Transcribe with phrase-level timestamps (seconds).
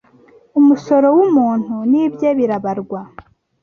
[0.59, 2.99] Umusoro w’umuntu nibye birabarwa